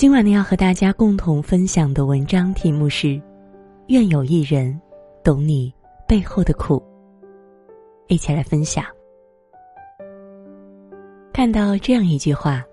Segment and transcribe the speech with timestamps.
[0.00, 3.20] 今晚呢，要和大家共同分享的文章题目是：
[3.88, 4.80] 愿有一人
[5.22, 5.70] 懂你
[6.08, 6.82] 背后的苦。
[8.08, 8.82] 一起来分享。
[11.34, 12.64] 看到这样一句话：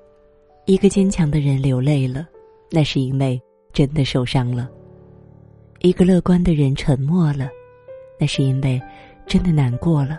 [0.63, 2.25] 一个坚强的人流泪了，
[2.71, 3.37] 那是因为
[3.73, 4.65] 真的受伤了；
[5.81, 7.49] 一个乐观的人沉默了，
[8.17, 8.81] 那是因为
[9.25, 10.15] 真的难过了；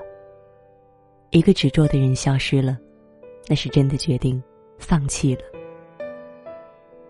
[1.30, 2.77] 一个执着的人消失了，
[3.48, 4.43] 那是真的决定
[4.77, 5.40] 放弃了。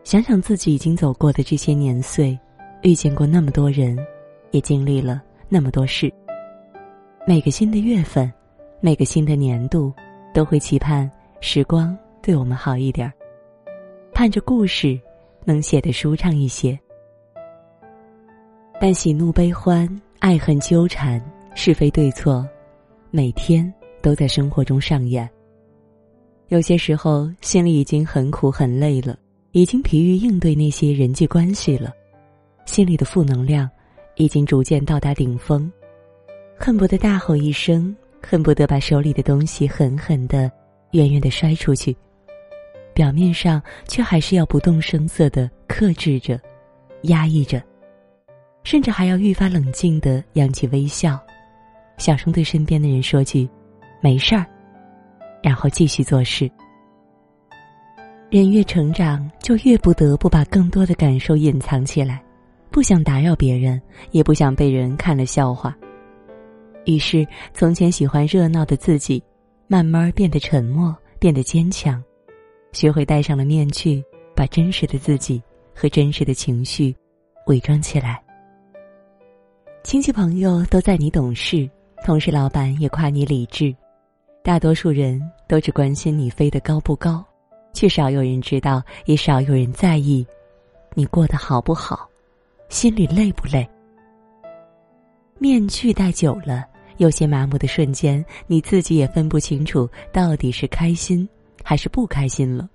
[0.08, 2.38] 想想自己已经走过的这些年岁，
[2.80, 3.94] 遇见过那么多人，
[4.52, 6.10] 也经历了那么多事。
[7.26, 8.32] 每个新的月份，
[8.80, 9.92] 每个新的年度，
[10.32, 11.10] 都会期盼
[11.42, 13.12] 时光对我们好一点儿，
[14.14, 14.98] 盼着故事
[15.44, 16.80] 能写得舒畅一些。
[18.80, 19.86] 但喜怒悲欢、
[20.20, 21.22] 爱恨纠缠、
[21.54, 22.48] 是非对错，
[23.10, 25.28] 每天都在生活中上演。
[26.46, 29.14] 有些时候，心里已经很苦很累了。
[29.52, 31.92] 已经疲于应对那些人际关系了，
[32.66, 33.68] 心里的负能量
[34.16, 35.70] 已经逐渐到达顶峰，
[36.56, 40.50] 恨不得大吼一声，恨不得把手里的东西狠狠的、
[40.90, 41.96] 远远的摔出去。
[42.92, 46.38] 表面上却还是要不动声色的克制着、
[47.02, 47.62] 压抑着，
[48.64, 51.18] 甚至还要愈发冷静的扬起微笑，
[51.96, 53.48] 小声对身边的人说句
[54.02, 54.44] “没事儿”，
[55.42, 56.50] 然后继续做事。
[58.30, 62.22] 人越成长，就越不得不把更多的感受隐藏起来，
[62.70, 65.74] 不想打扰别人，也不想被人看了笑话。
[66.84, 69.22] 于是，从前喜欢热闹的自己，
[69.66, 72.04] 慢慢变得沉默，变得坚强，
[72.72, 74.04] 学会戴上了面具，
[74.36, 75.42] 把真实的自己
[75.74, 76.94] 和真实的情绪
[77.46, 78.22] 伪装起来。
[79.82, 81.66] 亲戚朋友都在你懂事，
[82.04, 83.74] 同事老板也夸你理智，
[84.44, 87.24] 大多数人都只关心你飞得高不高。
[87.72, 90.26] 却少有人知道，也少有人在意，
[90.94, 92.08] 你过得好不好，
[92.68, 93.68] 心里累不累。
[95.38, 96.64] 面具戴久了，
[96.96, 101.28] 有些麻木的瞬间，你自己也分不清楚到底是开心
[101.62, 102.68] 还是不开心了。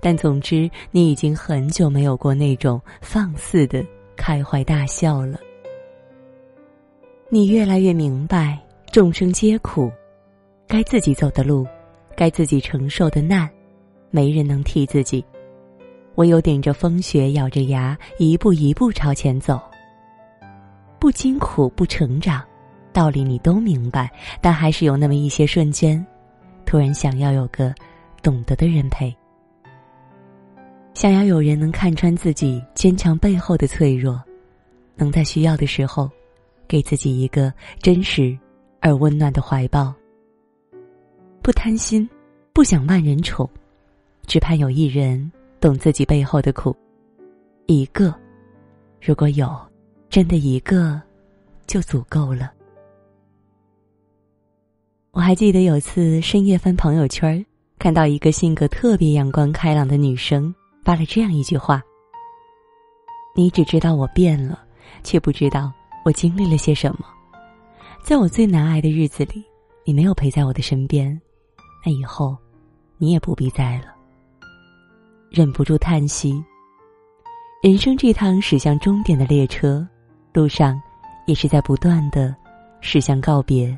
[0.00, 3.84] 但总之，你已经很久没有过那种放肆的
[4.16, 5.38] 开怀大笑了。
[7.28, 8.58] 你越来越明白，
[8.92, 9.90] 众生皆苦，
[10.68, 11.66] 该自己走的路，
[12.14, 13.48] 该自己承受的难。
[14.12, 15.24] 没人能替自己，
[16.14, 19.60] 唯有顶着风雪，咬着牙，一步一步朝前走。
[21.00, 22.44] 不经苦不成长，
[22.92, 24.08] 道理你都明白，
[24.40, 26.06] 但还是有那么一些瞬间，
[26.66, 27.74] 突然想要有个
[28.22, 29.12] 懂得的人陪，
[30.92, 34.22] 想要有人能看穿自己坚强背后的脆弱，
[34.94, 36.08] 能在需要的时候，
[36.68, 38.38] 给自己一个真实
[38.80, 39.92] 而温暖的怀抱。
[41.42, 42.08] 不贪心，
[42.52, 43.48] 不想万人宠。
[44.26, 46.74] 只盼有一人懂自己背后的苦，
[47.66, 48.14] 一个，
[49.00, 49.48] 如果有，
[50.08, 51.00] 真的一个，
[51.66, 52.52] 就足够了。
[55.10, 57.44] 我还记得有次深夜翻朋友圈，
[57.78, 61.82] 看到一个性格特别阳光开朗的女生发了这样一句话
[63.36, 64.64] ：“你只知道我变了，
[65.02, 65.70] 却不知道
[66.04, 67.04] 我经历了些什么。
[68.02, 69.44] 在我最难挨的日子里，
[69.84, 71.20] 你没有陪在我的身边，
[71.84, 72.36] 那以后，
[72.96, 73.94] 你也不必在了。”
[75.32, 76.44] 忍不住叹息。
[77.62, 79.86] 人生这趟驶向终点的列车，
[80.34, 80.78] 路上
[81.26, 82.36] 也是在不断的
[82.82, 83.76] 驶向告别。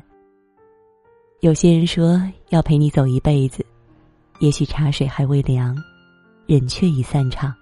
[1.39, 3.65] 有些人说要陪你走一辈子，
[4.39, 5.73] 也许茶水还未凉，
[6.45, 7.53] 人却已散场。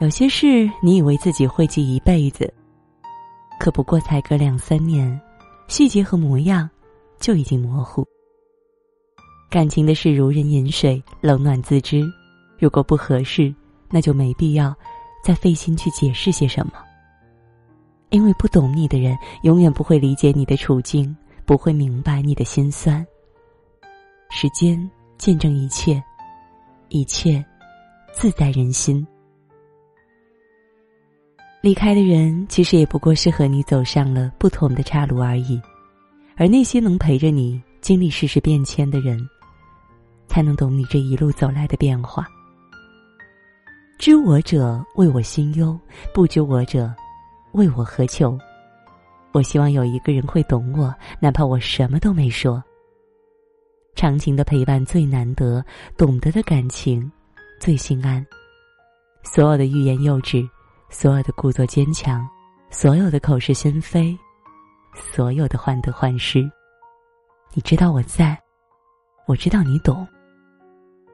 [0.00, 2.52] 有些事你以为自己会记一辈子，
[3.58, 5.18] 可不过才隔两三年，
[5.68, 6.68] 细节和模样
[7.18, 8.06] 就已经模糊。
[9.48, 12.04] 感情的事如人饮水，冷暖自知。
[12.58, 13.54] 如果不合适，
[13.90, 14.74] 那就没必要
[15.22, 16.72] 再费心去解释些什么。
[18.10, 21.14] 因为不懂你的人，永远不会理解你的处境，
[21.44, 23.06] 不会明白你的心酸。
[24.30, 26.02] 时间见证一切，
[26.88, 27.44] 一切
[28.12, 29.06] 自在人心。
[31.60, 35.60] 离开的人，其实也不过是和你走上了不同的岔路而已。
[36.36, 39.18] 而那些能陪着你经历世事变迁的人，
[40.28, 42.26] 才能懂你这一路走来的变化。
[44.08, 45.78] 知我者为我心忧，
[46.14, 46.90] 不知我者
[47.52, 48.38] 为我何求？
[49.32, 52.64] 我希望有一个人会懂我，哪怕我什么都没说。
[53.94, 55.62] 长情的陪伴最难得，
[55.98, 57.12] 懂得的感情
[57.60, 58.26] 最心安。
[59.22, 60.42] 所有的欲言又止，
[60.88, 62.26] 所有的故作坚强，
[62.70, 64.18] 所有的口是心非，
[64.94, 66.50] 所有的患得患失，
[67.52, 68.42] 你知道我在，
[69.26, 70.08] 我知道你懂，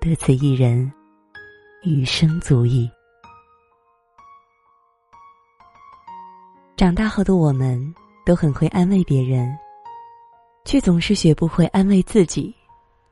[0.00, 0.88] 得此一人。
[1.84, 2.90] 余生足矣。
[6.76, 7.94] 长大后的我们
[8.25, 9.54] 都很会安慰别人，
[10.64, 12.54] 却总是学不会安慰自己。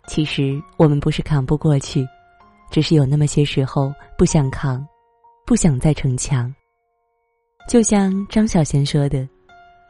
[0.08, 2.04] 其实我们不是扛不过去，
[2.70, 4.84] 只是有那么些时候不想扛，
[5.46, 6.52] 不想再逞强。
[7.69, 9.28] 就像张小娴说的：“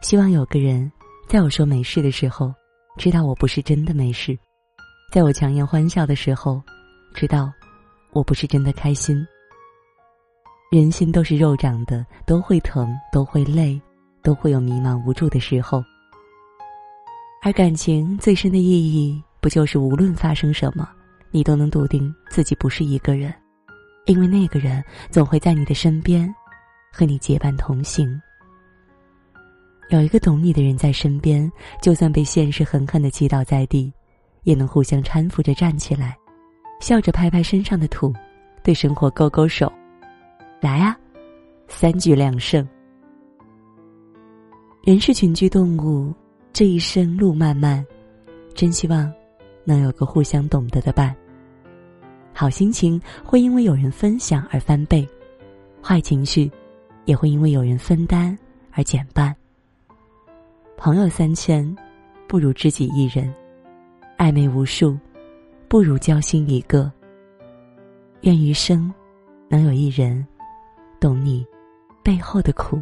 [0.03, 0.91] 希望有个人，
[1.29, 2.53] 在我说没事的时候，
[2.99, 4.35] 知道我不是真的没事；
[5.13, 6.61] 在我强颜欢笑的时候，
[7.15, 7.51] 知道
[8.13, 9.27] 我不是真的开心。”
[10.71, 13.79] 人心都是肉长的，都会疼，都会累，
[14.23, 15.85] 都会有迷茫无助的时候。
[17.43, 20.89] 而感情最深的意义，不就是无论发生什么，
[21.31, 23.35] 你都能笃定自己不是一个人，
[24.07, 26.33] 因为那个人总会在你的身边，
[26.91, 28.09] 和你结伴同行。
[29.91, 31.51] 有一个懂你的人在身边，
[31.83, 33.93] 就算被现实狠狠的击倒在地，
[34.45, 36.17] 也能互相搀扶着站起来，
[36.83, 38.13] 笑着拍拍身上的土，
[38.65, 39.73] 对生活勾勾手。
[40.61, 40.99] 来啊，
[41.69, 42.69] 三局两胜。
[44.83, 46.13] 人是群居动物，
[46.53, 47.87] 这一生路漫漫，
[48.53, 49.11] 真希望
[49.65, 51.15] 能有个互相懂得的伴。
[52.35, 55.09] 好心情会因为有人分享而翻倍，
[55.81, 56.51] 坏情绪
[57.05, 58.37] 也会因为有人分担
[58.73, 59.33] 而减半。
[60.77, 61.77] 朋友三千，
[62.27, 63.33] 不如知己一人；
[64.19, 64.99] 暧昧无数，
[65.73, 66.93] 不如交心一个。
[68.21, 68.93] 愿余生
[69.49, 70.23] 能有一人。
[71.01, 71.47] 懂你
[72.03, 72.79] 背后的苦。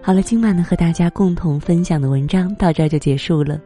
[0.00, 3.60] 好了，今晚呢和大家共同分享的文章到这儿就结束了，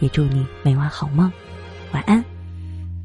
[0.00, 1.30] 也祝你每晚好梦，
[1.92, 2.22] 晚安。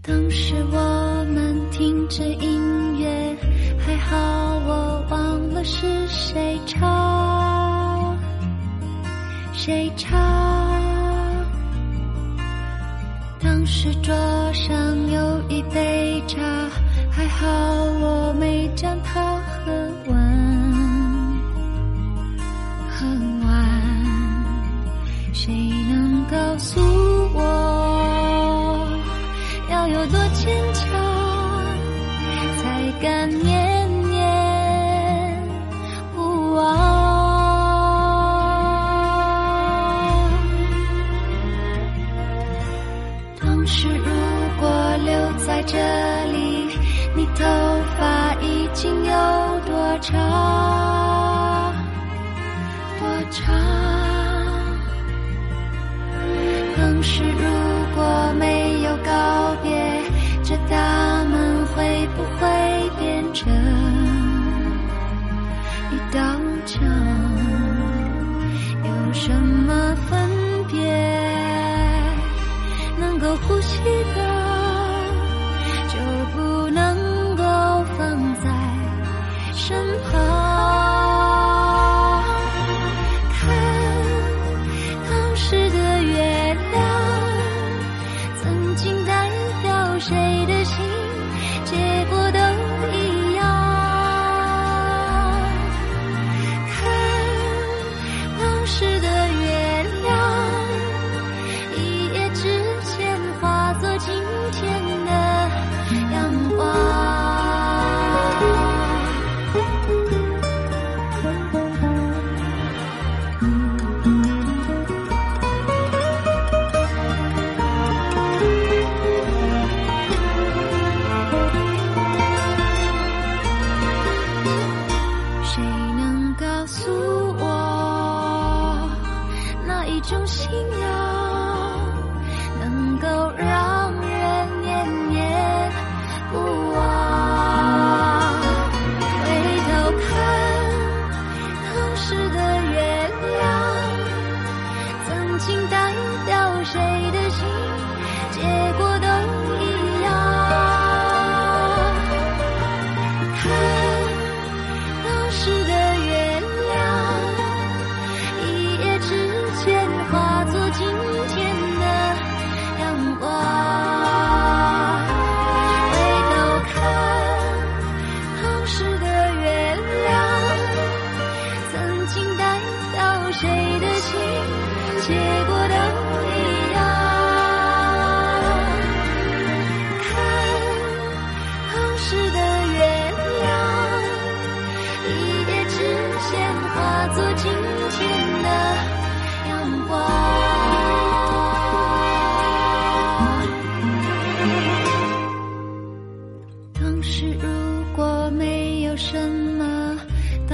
[0.01, 3.37] 当时我们听着音乐，
[3.77, 4.17] 还好
[4.65, 8.17] 我忘了是谁唱，
[9.53, 10.30] 谁唱。
[13.83, 14.13] 是桌
[14.53, 16.37] 上有一杯茶。
[17.09, 17.47] 还好
[17.99, 19.71] 我没将它喝
[20.05, 20.15] 完，
[22.91, 23.07] 喝
[23.43, 23.49] 完。
[25.33, 25.51] 谁
[25.89, 26.79] 能告诉
[27.33, 28.87] 我，
[29.71, 31.00] 要有多坚强，
[47.41, 47.47] 头
[47.97, 49.11] 发已经有
[49.65, 51.73] 多长？
[52.99, 53.55] 多长？
[56.77, 57.39] 当时如
[57.95, 59.69] 果没有告别，
[60.43, 60.77] 这道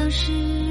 [0.08, 0.67] 有什